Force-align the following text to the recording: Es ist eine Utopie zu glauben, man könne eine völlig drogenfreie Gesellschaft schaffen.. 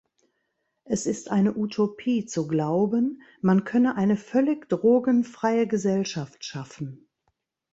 Es 0.83 1.05
ist 1.05 1.29
eine 1.29 1.53
Utopie 1.55 2.25
zu 2.25 2.47
glauben, 2.47 3.21
man 3.41 3.65
könne 3.65 3.97
eine 3.97 4.17
völlig 4.17 4.67
drogenfreie 4.67 5.67
Gesellschaft 5.67 6.43
schaffen.. 6.43 7.07